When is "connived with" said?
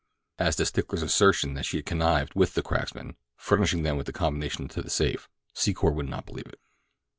1.85-2.55